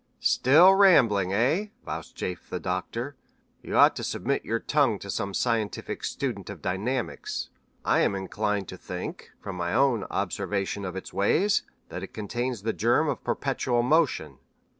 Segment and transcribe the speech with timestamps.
[0.19, 3.15] "Still rambling, eh?" vouchsafed the Doctor.
[3.61, 7.51] "You ought to submit your tongue to some scientific student of dynamics.
[7.85, 12.63] I am inclined to think, from my own observation of its ways, that it contains
[12.63, 14.39] the germ of perpetual motion."